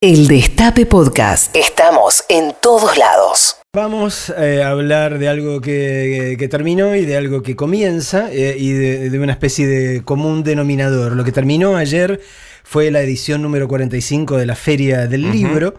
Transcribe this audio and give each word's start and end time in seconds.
El 0.00 0.28
Destape 0.28 0.86
Podcast. 0.86 1.56
Estamos 1.56 2.22
en 2.28 2.54
todos 2.62 2.96
lados. 2.96 3.56
Vamos 3.74 4.32
eh, 4.38 4.62
a 4.62 4.70
hablar 4.70 5.18
de 5.18 5.26
algo 5.26 5.60
que, 5.60 6.36
que 6.38 6.46
terminó 6.46 6.94
y 6.94 7.04
de 7.04 7.16
algo 7.16 7.42
que 7.42 7.56
comienza 7.56 8.30
eh, 8.30 8.54
y 8.56 8.70
de, 8.70 9.10
de 9.10 9.18
una 9.18 9.32
especie 9.32 9.66
de 9.66 10.04
común 10.04 10.44
denominador. 10.44 11.16
Lo 11.16 11.24
que 11.24 11.32
terminó 11.32 11.76
ayer 11.76 12.20
fue 12.62 12.92
la 12.92 13.00
edición 13.00 13.42
número 13.42 13.66
45 13.66 14.36
de 14.36 14.46
la 14.46 14.54
Feria 14.54 15.08
del 15.08 15.32
Libro. 15.32 15.74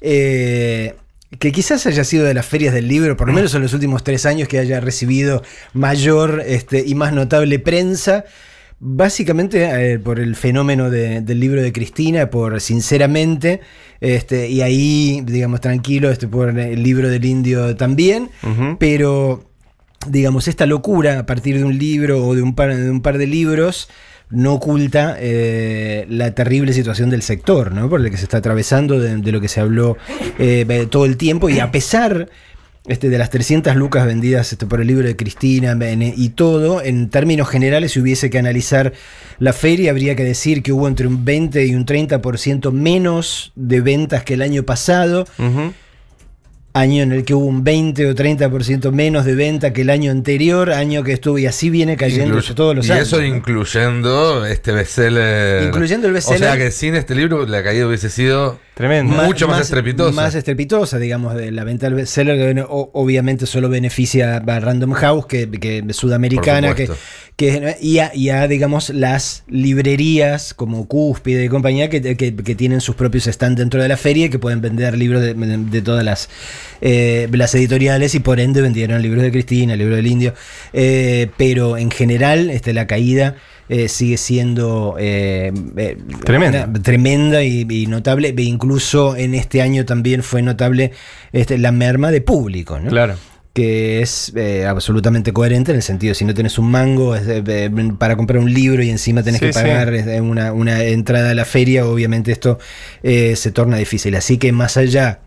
eh, 0.00 0.94
que 1.38 1.52
quizás 1.52 1.84
haya 1.84 2.04
sido 2.04 2.24
de 2.24 2.32
las 2.32 2.46
ferias 2.46 2.72
del 2.72 2.88
libro, 2.88 3.18
por 3.18 3.28
lo 3.28 3.34
menos 3.34 3.54
en 3.54 3.60
los 3.60 3.74
últimos 3.74 4.02
tres 4.02 4.24
años, 4.24 4.48
que 4.48 4.58
haya 4.58 4.80
recibido 4.80 5.42
mayor 5.74 6.42
este, 6.46 6.82
y 6.86 6.94
más 6.94 7.12
notable 7.12 7.58
prensa. 7.58 8.24
Básicamente 8.80 9.92
eh, 9.92 9.98
por 9.98 10.20
el 10.20 10.36
fenómeno 10.36 10.88
de- 10.88 11.20
del 11.20 11.40
libro 11.40 11.62
de 11.62 11.72
Cristina, 11.72 12.30
por 12.30 12.60
sinceramente, 12.60 13.60
este, 14.00 14.48
y 14.48 14.60
ahí, 14.62 15.20
digamos, 15.26 15.60
tranquilo, 15.60 16.10
este, 16.10 16.28
por 16.28 16.56
el 16.56 16.82
libro 16.82 17.08
del 17.08 17.24
indio 17.24 17.74
también, 17.74 18.30
pero, 18.78 19.44
digamos, 20.08 20.46
esta 20.46 20.64
locura 20.66 21.18
a 21.18 21.26
partir 21.26 21.58
de 21.58 21.64
un 21.64 21.76
libro 21.76 22.24
o 22.24 22.36
de 22.36 22.42
un 22.42 22.54
par 22.54 22.74
de, 22.76 22.88
un 22.88 23.00
par 23.02 23.18
de 23.18 23.26
libros 23.26 23.88
no 24.30 24.52
oculta 24.54 25.16
eh, 25.18 26.06
la 26.08 26.32
terrible 26.34 26.72
situación 26.72 27.10
del 27.10 27.22
sector, 27.22 27.72
¿no? 27.72 27.88
Por 27.88 28.00
el 28.02 28.10
que 28.10 28.16
se 28.18 28.24
está 28.24 28.36
atravesando, 28.36 29.00
de, 29.00 29.16
de 29.16 29.32
lo 29.32 29.40
que 29.40 29.48
se 29.48 29.58
habló 29.60 29.96
eh, 30.38 30.86
todo 30.90 31.04
el 31.06 31.16
tiempo, 31.16 31.48
y 31.50 31.58
a 31.58 31.70
pesar 31.72 32.28
este, 32.88 33.10
de 33.10 33.18
las 33.18 33.30
300 33.30 33.76
lucas 33.76 34.06
vendidas 34.06 34.52
este, 34.52 34.66
por 34.66 34.80
el 34.80 34.86
libro 34.86 35.06
de 35.06 35.16
Cristina 35.16 35.76
y 36.16 36.28
todo, 36.30 36.82
en 36.82 37.10
términos 37.10 37.48
generales, 37.48 37.92
si 37.92 38.00
hubiese 38.00 38.30
que 38.30 38.38
analizar 38.38 38.92
la 39.38 39.52
feria, 39.52 39.90
habría 39.90 40.16
que 40.16 40.24
decir 40.24 40.62
que 40.62 40.72
hubo 40.72 40.88
entre 40.88 41.06
un 41.06 41.24
20 41.24 41.66
y 41.66 41.74
un 41.74 41.86
30% 41.86 42.72
menos 42.72 43.52
de 43.54 43.80
ventas 43.80 44.24
que 44.24 44.34
el 44.34 44.42
año 44.42 44.62
pasado. 44.64 45.26
Año 46.78 47.02
en 47.02 47.12
el 47.12 47.24
que 47.24 47.34
hubo 47.34 47.44
un 47.46 47.64
20 47.64 48.06
o 48.10 48.14
30% 48.14 48.92
menos 48.92 49.24
de 49.24 49.34
venta 49.34 49.72
que 49.72 49.82
el 49.82 49.90
año 49.90 50.10
anterior, 50.12 50.70
año 50.72 51.02
que 51.02 51.12
estuvo 51.12 51.38
y 51.38 51.46
así 51.46 51.70
viene 51.70 51.96
cayendo 51.96 52.36
Incluye- 52.38 52.54
todos 52.54 52.76
los 52.76 52.86
y 52.86 52.92
años. 52.92 53.08
eso 53.08 53.18
¿no? 53.20 53.24
incluyendo 53.26 54.46
este 54.46 54.72
bestseller. 54.72 55.64
Incluyendo 55.64 56.06
el 56.06 56.12
bestseller. 56.12 56.42
O 56.48 56.52
sea 56.52 56.56
que 56.56 56.70
sin 56.70 56.94
este 56.94 57.14
libro 57.14 57.46
la 57.46 57.62
caída 57.62 57.86
hubiese 57.86 58.10
sido 58.10 58.58
Tremendo. 58.74 59.12
Mucho 59.24 59.48
más, 59.48 59.62
estrepitosa. 59.62 60.12
Más 60.12 60.36
estrepitosa, 60.36 60.98
digamos, 60.98 61.34
de 61.34 61.50
la 61.50 61.64
venta 61.64 61.86
del 61.86 61.94
bestseller, 61.94 62.54
que 62.54 62.64
obviamente 62.68 63.44
solo 63.46 63.68
beneficia 63.68 64.36
a 64.36 64.60
Random 64.60 64.92
House, 64.92 65.26
que, 65.26 65.50
que 65.50 65.84
sudamericana, 65.92 66.76
que, 66.76 66.88
que, 67.34 67.76
y, 67.80 67.98
a, 67.98 68.14
y 68.14 68.30
a, 68.30 68.46
digamos, 68.46 68.90
las 68.90 69.42
librerías 69.48 70.54
como 70.54 70.86
Cúspide 70.86 71.44
y 71.44 71.48
compañía, 71.48 71.90
que, 71.90 72.00
que- 72.16 72.36
que 72.36 72.54
tienen 72.54 72.80
sus 72.80 72.94
propios 72.94 73.24
stands 73.24 73.58
dentro 73.58 73.82
de 73.82 73.88
la 73.88 73.96
feria 73.96 74.26
y 74.26 74.30
que 74.30 74.38
pueden 74.38 74.60
vender 74.60 74.96
libros 74.96 75.22
de, 75.22 75.34
de- 75.34 75.56
de 75.58 75.82
todas 75.82 76.04
las, 76.04 76.28
eh, 76.80 77.28
las 77.32 77.54
editoriales 77.54 78.14
y 78.14 78.20
por 78.20 78.40
ende 78.40 78.60
vendieron 78.62 79.00
libros 79.02 79.22
de 79.22 79.30
Cristina, 79.30 79.72
el 79.74 79.78
libro 79.78 79.96
del 79.96 80.06
Indio. 80.06 80.34
Eh, 80.72 81.28
pero 81.36 81.76
en 81.76 81.90
general, 81.90 82.50
este, 82.50 82.72
la 82.72 82.86
caída... 82.86 83.36
eh, 83.70 83.88
sigue 83.88 84.16
siendo 84.16 84.96
Tremenda. 86.24 86.64
una- 86.68 86.82
tremenda 86.82 87.42
y, 87.42 87.66
y 87.68 87.86
notable. 87.86 88.34
E 88.36 88.42
incluso 88.42 89.16
en 89.16 89.34
este 89.34 89.62
año 89.62 89.84
también 89.84 90.22
fue 90.22 90.42
notable 90.42 90.92
este, 91.32 91.58
la 91.58 91.72
merma 91.72 92.10
de 92.10 92.20
público, 92.20 92.78
¿no? 92.80 92.88
Claro. 92.88 93.16
que 93.52 94.00
es 94.02 94.32
eh, 94.36 94.64
absolutamente 94.66 95.32
coherente 95.32 95.72
en 95.72 95.76
el 95.78 95.82
sentido, 95.82 96.14
si 96.14 96.24
no 96.24 96.32
tenés 96.32 96.58
un 96.58 96.70
mango 96.70 97.16
es, 97.16 97.24
eh, 97.26 97.70
para 97.98 98.16
comprar 98.16 98.40
un 98.40 98.52
libro 98.54 98.82
y 98.84 98.90
encima 98.90 99.22
tenés 99.22 99.40
Sí, 99.40 99.46
que 99.46 99.52
pagar 99.52 99.92
sí. 99.94 100.10
una, 100.20 100.52
una 100.52 100.82
entrada 100.84 101.30
a 101.30 101.34
la 101.34 101.44
feria, 101.44 101.84
obviamente 101.86 102.30
esto 102.32 102.58
eh, 103.02 103.34
se 103.36 103.50
torna 103.50 103.76
difícil. 103.76 104.14
Así 104.14 104.38
que 104.38 104.52
más 104.52 104.76
allá 104.76 105.20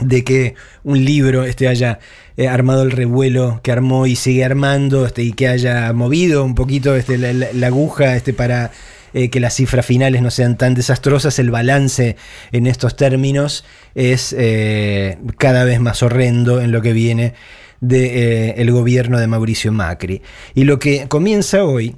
de 0.00 0.24
que 0.24 0.54
un 0.84 1.04
libro 1.04 1.44
este, 1.44 1.68
haya 1.68 1.98
eh, 2.36 2.48
armado 2.48 2.82
el 2.82 2.90
revuelo 2.90 3.60
que 3.62 3.72
armó 3.72 4.06
y 4.06 4.16
sigue 4.16 4.44
armando 4.44 5.06
este, 5.06 5.22
y 5.22 5.32
que 5.32 5.48
haya 5.48 5.92
movido 5.92 6.44
un 6.44 6.54
poquito 6.54 6.94
este, 6.96 7.18
la, 7.18 7.66
aguja 7.66 8.16
este, 8.16 8.32
para 8.32 8.70
eh, 9.12 9.28
que 9.30 9.40
las 9.40 9.54
cifras 9.54 9.84
finales 9.84 10.22
no 10.22 10.30
sean 10.30 10.56
tan 10.56 10.74
desastrosas, 10.74 11.38
el 11.38 11.50
balance 11.50 12.16
en 12.52 12.66
estos 12.66 12.96
términos 12.96 13.64
es 13.94 14.34
eh, 14.38 15.18
cada 15.36 15.64
vez 15.64 15.80
más 15.80 16.02
horrendo 16.02 16.60
en 16.60 16.72
lo 16.72 16.80
que 16.80 16.92
viene 16.92 17.34
del 17.80 18.70
gobierno 18.70 19.18
de 19.18 19.26
Mauricio 19.26 19.72
Macri. 19.72 20.22
Y 20.54 20.64
lo 20.64 20.78
que 20.78 21.08
comienza 21.08 21.64
hoy, 21.64 21.96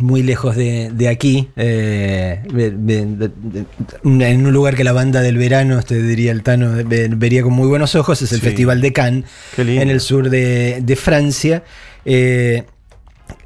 muy 0.00 0.22
lejos 0.24 0.56
de, 0.56 0.90
de 0.92 1.08
aquí, 1.08 1.50
eh, 1.56 2.42
de- 2.52 2.70
de- 2.72 3.30
en 4.02 4.44
un 4.46 4.52
lugar 4.52 4.74
que 4.74 4.82
la 4.82 4.92
banda 4.92 5.20
del 5.20 5.36
verano, 5.38 5.78
este 5.78 6.02
diría 6.02 6.32
el 6.32 6.42
Tano, 6.42 6.72
ve- 6.84 7.08
vería 7.14 7.42
con 7.44 7.52
muy 7.52 7.68
buenos 7.68 7.94
ojos, 7.94 8.20
es 8.20 8.32
el 8.32 8.40
Sí. 8.40 8.44
Festival 8.46 8.80
de 8.80 8.92
Cannes, 8.92 9.24
en 9.56 9.90
el 9.90 10.00
sur 10.00 10.30
de, 10.30 10.80
de 10.82 10.96
Francia, 10.96 11.62
eh, 12.04 12.64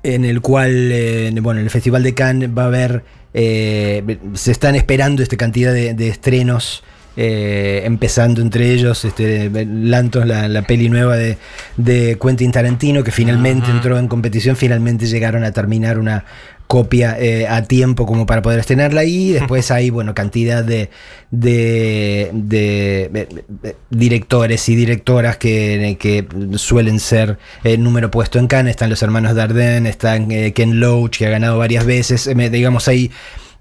en 0.02 0.24
el 0.24 0.40
cual, 0.40 0.90
eh, 0.90 1.30
bueno, 1.42 1.60
en 1.60 1.66
el 1.66 1.70
Festival 1.70 2.02
de 2.02 2.14
Cannes 2.14 2.48
va 2.56 2.62
a 2.64 2.66
haber, 2.66 3.04
se 3.34 4.50
están 4.50 4.74
esperando 4.74 5.22
esta 5.22 5.36
cantidad 5.36 5.72
de 5.74 6.08
estrenos. 6.08 6.82
Eh, 7.20 7.82
empezando 7.84 8.40
entre 8.40 8.70
ellos 8.72 9.04
este, 9.04 9.50
Lantos, 9.66 10.24
la, 10.24 10.46
la 10.46 10.62
peli 10.62 10.88
nueva 10.88 11.16
de, 11.16 11.36
de 11.76 12.16
Quentin 12.22 12.52
Tarantino, 12.52 13.02
que 13.02 13.10
finalmente 13.10 13.68
entró 13.72 13.98
en 13.98 14.06
competición, 14.06 14.54
finalmente 14.54 15.06
llegaron 15.06 15.42
a 15.42 15.50
terminar 15.50 15.98
una 15.98 16.24
copia 16.68 17.16
eh, 17.18 17.48
a 17.48 17.62
tiempo 17.64 18.06
como 18.06 18.24
para 18.24 18.40
poder 18.42 18.60
estrenarla. 18.60 19.02
Y 19.02 19.32
después 19.38 19.70
hay 19.72 19.90
bueno 19.90 20.14
cantidad 20.14 20.62
de, 20.62 20.90
de, 21.32 22.30
de- 22.32 23.08
de- 23.10 23.44
de 23.48 23.76
directores 23.90 24.68
y 24.68 24.76
directoras 24.76 25.38
que, 25.38 25.96
que 25.98 26.24
suelen 26.56 27.00
ser 27.00 27.36
el 27.64 27.82
número 27.82 28.12
puesto 28.12 28.38
en 28.38 28.46
Cannes. 28.46 28.70
Están 28.72 28.90
los 28.90 29.02
hermanos 29.02 29.34
Dardenne 29.34 29.88
están 29.88 30.30
eh, 30.30 30.52
Ken 30.52 30.78
Loach 30.78 31.18
que 31.18 31.26
ha 31.26 31.30
ganado 31.30 31.58
varias 31.58 31.84
veces. 31.84 32.28
Eh, 32.28 32.50
digamos 32.50 32.86
hay 32.86 33.10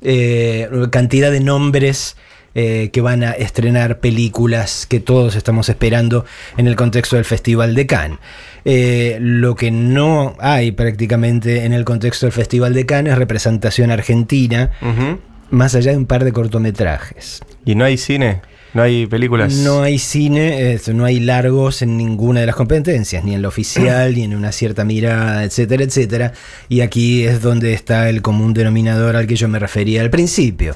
eh, 0.01 0.69
cantidad 0.91 1.31
de 1.31 1.39
nombres 1.39 2.17
eh, 2.59 2.89
que 2.91 3.01
van 3.01 3.23
a 3.23 3.33
estrenar 3.33 3.99
películas 3.99 4.87
que 4.87 4.99
todos 4.99 5.35
estamos 5.35 5.69
esperando 5.69 6.25
en 6.57 6.65
el 6.65 6.75
contexto 6.75 7.15
del 7.15 7.23
Festival 7.23 7.75
de 7.75 7.85
Cannes. 7.85 8.17
Eh, 8.65 9.19
lo 9.21 9.55
que 9.55 9.69
no 9.69 10.35
hay 10.39 10.71
prácticamente 10.71 11.65
en 11.65 11.73
el 11.73 11.85
contexto 11.85 12.25
del 12.25 12.33
Festival 12.33 12.73
de 12.73 12.87
Cannes 12.87 13.13
es 13.13 13.19
representación 13.19 13.91
argentina, 13.91 14.71
más 15.51 15.75
allá 15.75 15.91
de 15.91 15.97
un 15.97 16.07
par 16.07 16.23
de 16.23 16.33
cortometrajes. 16.33 17.43
¿Y 17.63 17.75
no 17.75 17.85
hay 17.85 17.95
cine? 17.95 18.41
¿No 18.73 18.81
hay 18.81 19.05
películas? 19.05 19.53
No 19.53 19.83
hay 19.83 19.99
cine, 19.99 20.73
eh, 20.73 20.81
no 20.95 21.05
hay 21.05 21.19
largos 21.19 21.83
en 21.83 21.95
ninguna 21.95 22.39
de 22.39 22.47
las 22.47 22.55
competencias, 22.55 23.23
ni 23.23 23.35
en 23.35 23.43
lo 23.43 23.49
oficial, 23.49 24.15
ni 24.15 24.23
en 24.23 24.35
una 24.35 24.51
cierta 24.51 24.83
mirada, 24.83 25.43
etcétera, 25.43 25.83
etcétera. 25.83 26.33
Y 26.69 26.81
aquí 26.81 27.23
es 27.23 27.43
donde 27.43 27.73
está 27.73 28.09
el 28.09 28.23
común 28.23 28.55
denominador 28.55 29.15
al 29.15 29.27
que 29.27 29.35
yo 29.35 29.47
me 29.47 29.59
refería 29.59 30.01
al 30.01 30.09
principio. 30.09 30.75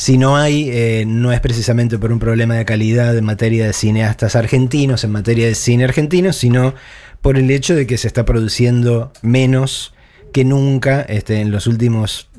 Si 0.00 0.16
no 0.16 0.38
hay, 0.38 0.70
eh, 0.72 1.04
no 1.06 1.30
es 1.30 1.40
precisamente 1.40 1.98
por 1.98 2.10
un 2.10 2.18
problema 2.18 2.54
de 2.54 2.64
calidad 2.64 3.14
en 3.18 3.22
materia 3.22 3.66
de 3.66 3.74
cineastas 3.74 4.34
argentinos, 4.34 5.04
en 5.04 5.12
materia 5.12 5.46
de 5.46 5.54
cine 5.54 5.84
argentino, 5.84 6.32
sino 6.32 6.72
por 7.20 7.36
el 7.36 7.50
hecho 7.50 7.74
de 7.74 7.86
que 7.86 7.98
se 7.98 8.06
está 8.06 8.24
produciendo 8.24 9.12
menos 9.20 9.92
que 10.32 10.42
nunca 10.46 11.02
este, 11.02 11.42
en 11.42 11.50
los 11.50 11.66
últimos... 11.66 12.30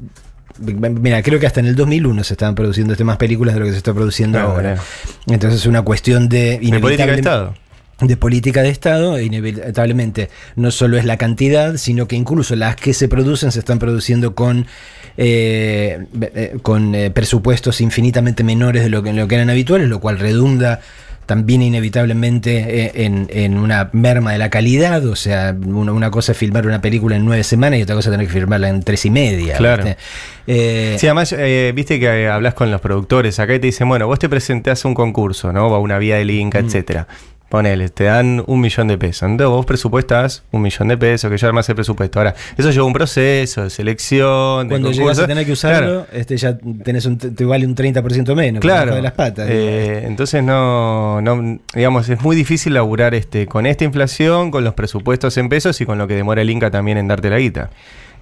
Mira, 0.57 1.21
creo 1.21 1.39
que 1.39 1.45
hasta 1.45 1.59
en 1.59 1.67
el 1.67 1.75
2001 1.75 2.23
se 2.23 2.33
estaban 2.33 2.55
produciendo 2.55 2.93
este, 2.93 3.03
más 3.03 3.17
películas 3.17 3.53
de 3.53 3.59
lo 3.59 3.65
que 3.67 3.73
se 3.73 3.77
está 3.77 3.93
produciendo 3.93 4.39
Ah, 4.39 4.43
ahora. 4.43 4.69
bueno. 4.71 4.81
Entonces 5.27 5.59
es 5.61 5.65
una 5.67 5.83
cuestión 5.83 6.29
de... 6.29 6.57
De 6.57 6.79
política 6.79 7.05
de 7.05 7.13
inevitable- 7.13 7.15
Estado. 7.19 7.55
De 8.01 8.17
política 8.17 8.61
de 8.63 8.69
Estado, 8.69 9.17
e 9.17 9.23
inevitablemente 9.25 10.29
no 10.55 10.71
solo 10.71 10.97
es 10.97 11.05
la 11.05 11.17
cantidad, 11.17 11.77
sino 11.77 12.07
que 12.07 12.15
incluso 12.15 12.55
las 12.55 12.75
que 12.75 12.93
se 12.93 13.07
producen 13.07 13.51
se 13.51 13.59
están 13.59 13.79
produciendo 13.79 14.35
con, 14.35 14.65
eh, 15.17 16.05
eh, 16.21 16.57
con 16.61 16.95
eh, 16.95 17.11
presupuestos 17.11 17.81
infinitamente 17.81 18.43
menores 18.43 18.83
de 18.83 18.89
lo 18.89 19.03
que, 19.03 19.13
lo 19.13 19.27
que 19.27 19.35
eran 19.35 19.49
habituales, 19.49 19.87
lo 19.87 19.99
cual 19.99 20.19
redunda 20.19 20.79
también 21.27 21.61
inevitablemente 21.61 22.85
eh, 22.87 22.91
en, 23.05 23.27
en 23.31 23.57
una 23.57 23.89
merma 23.93 24.33
de 24.33 24.37
la 24.37 24.49
calidad, 24.49 25.05
o 25.05 25.15
sea, 25.15 25.55
una, 25.65 25.93
una 25.93 26.11
cosa 26.11 26.33
es 26.33 26.37
filmar 26.37 26.65
una 26.67 26.81
película 26.81 27.15
en 27.15 27.23
nueve 27.23 27.43
semanas 27.43 27.79
y 27.79 27.83
otra 27.83 27.95
cosa 27.95 28.09
es 28.09 28.13
tener 28.13 28.27
que 28.27 28.33
filmarla 28.33 28.67
en 28.67 28.81
tres 28.83 29.05
y 29.05 29.11
media. 29.11 29.55
Claro. 29.55 29.83
¿viste? 29.85 29.97
Eh, 30.47 30.97
Sí, 30.99 31.07
además, 31.07 31.33
eh, 31.37 31.71
viste 31.73 31.99
que 32.01 32.27
hablas 32.27 32.53
con 32.55 32.69
los 32.69 32.81
productores 32.81 33.39
acá 33.39 33.53
y 33.55 33.59
te 33.59 33.67
dicen, 33.67 33.87
bueno, 33.87 34.07
vos 34.07 34.19
te 34.19 34.27
presentás 34.27 34.83
a 34.83 34.87
un 34.89 34.93
concurso, 34.93 35.53
¿no? 35.53 35.73
A 35.73 35.79
una 35.79 35.99
vía 35.99 36.17
del 36.17 36.31
Inca, 36.31 36.61
Mm. 36.61 36.65
etcétera. 36.65 37.07
Ponele, 37.51 37.89
te 37.89 38.05
dan 38.05 38.41
un 38.47 38.61
millón 38.61 38.87
de 38.87 38.97
pesos. 38.97 39.23
Entonces 39.29 39.51
vos 39.53 39.65
presupuestás 39.65 40.41
un 40.51 40.61
millón 40.61 40.87
de 40.87 40.95
pesos, 40.97 41.29
que 41.29 41.37
ya 41.37 41.47
armás 41.49 41.67
el 41.67 41.75
presupuesto. 41.75 42.19
Ahora, 42.19 42.33
eso 42.57 42.71
lleva 42.71 42.85
un 42.85 42.93
proceso 42.93 43.63
de 43.65 43.69
selección, 43.69 44.69
de 44.69 44.73
cuando 44.75 44.91
llegas 44.93 45.19
a 45.19 45.27
tener 45.27 45.45
que 45.45 45.51
Claro. 45.51 45.85
usarlo, 45.85 46.07
este 46.13 46.37
ya 46.37 46.57
tenés 46.81 47.05
un, 47.05 47.17
te 47.17 47.43
vale 47.43 47.65
un 47.67 47.75
30% 47.75 48.33
menos. 48.35 48.61
Claro. 48.61 48.95
de 48.95 49.01
las 49.01 49.11
patas. 49.11 49.49
Eh, 49.51 50.05
entonces 50.07 50.41
no, 50.41 51.19
no, 51.21 51.59
digamos, 51.75 52.07
es 52.07 52.21
muy 52.21 52.37
difícil 52.37 52.73
laburar 52.73 53.13
este, 53.15 53.47
con 53.47 53.65
esta 53.65 53.83
inflación, 53.83 54.49
con 54.49 54.63
los 54.63 54.73
presupuestos 54.73 55.35
en 55.35 55.49
pesos 55.49 55.81
y 55.81 55.85
con 55.85 55.97
lo 55.97 56.07
que 56.07 56.15
demora 56.15 56.41
el 56.41 56.49
Inca 56.49 56.71
también 56.71 56.97
en 56.97 57.09
darte 57.09 57.29
la 57.29 57.37
guita. 57.39 57.69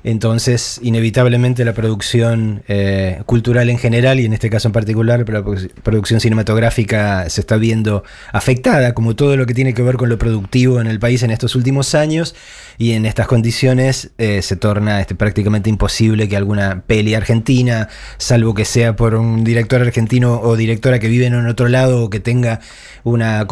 Entonces, 0.04 0.80
inevitablemente 0.82 1.66
la 1.66 1.74
producción 1.74 2.64
eh, 2.70 3.22
cultural 3.26 3.70
en 3.70 3.78
general 3.78 4.20
y 4.20 4.26
en 4.26 4.34
este 4.34 4.50
caso 4.50 4.70
en 4.70 4.72
particular, 4.72 5.20
la 5.20 5.26
produ- 5.26 5.70
producción 5.84 6.22
cinematográfica 6.22 7.30
se 7.30 7.42
está 7.42 7.58
viendo 7.58 8.04
afectada, 8.32 8.94
como 8.94 9.16
todo 9.16 9.36
lo 9.36 9.46
que 9.46 9.54
tiene 9.54 9.74
que 9.74 9.82
ver 9.82 9.98
con 9.98 10.08
lo 10.08 10.18
productivo 10.18 10.80
en 10.80 10.88
el 10.88 11.00
país 11.00 11.22
en 11.24 11.32
estos 11.32 11.56
últimos 11.56 11.96
años. 11.96 12.34
Y 12.78 12.94
en 12.94 13.06
estas 13.06 13.28
condiciones 13.28 14.12
eh, 14.18 14.42
se 14.42 14.56
torna 14.56 15.02
este, 15.02 15.14
prácticamente 15.14 15.70
imposible 15.70 16.30
que 16.30 16.38
alguna 16.38 16.84
peli 16.88 17.14
argentina, 17.14 17.90
salvo 18.18 18.54
que 18.54 18.64
sea 18.64 18.96
por 18.96 19.16
un 19.16 19.44
director 19.44 19.82
argentino 19.82 20.40
o 20.40 20.56
directora 20.56 21.00
que 21.00 21.10
vive 21.10 21.26
en 21.26 21.46
otro 21.46 21.68
lado 21.68 22.06
o 22.06 22.10
que 22.10 22.22
tenga 22.22 22.62
una 23.04 23.46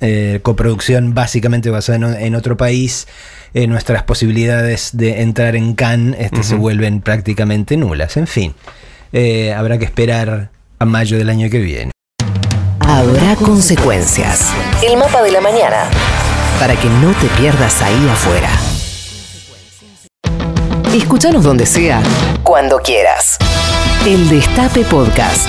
eh, 0.00 0.40
coproducción 0.42 1.14
básicamente 1.14 1.70
basada 1.70 1.98
en, 1.98 2.26
en 2.26 2.34
otro 2.34 2.56
país, 2.56 3.06
nuestras 3.68 4.02
posibilidades 4.02 4.90
de 4.96 5.22
entrar 5.22 5.54
en 5.54 5.74
Este, 5.92 6.42
se 6.42 6.54
vuelven 6.54 7.02
prácticamente 7.02 7.76
nulas. 7.76 8.16
En 8.16 8.26
fin, 8.26 8.54
eh, 9.12 9.52
habrá 9.52 9.76
que 9.78 9.84
esperar 9.84 10.50
a 10.78 10.84
mayo 10.86 11.18
del 11.18 11.28
año 11.28 11.50
que 11.50 11.58
viene. 11.58 11.90
Habrá 12.80 13.36
consecuencias. 13.36 14.50
El 14.82 14.96
mapa 14.96 15.22
de 15.22 15.30
la 15.30 15.42
mañana. 15.42 15.84
Para 16.58 16.74
que 16.74 16.88
no 16.88 17.12
te 17.12 17.26
pierdas 17.38 17.82
ahí 17.82 18.08
afuera. 18.08 18.48
Escúchanos 20.94 21.44
donde 21.44 21.66
sea, 21.66 22.02
cuando 22.42 22.78
quieras. 22.78 23.36
El 24.06 24.28
Destape 24.30 24.84
Podcast. 24.84 25.48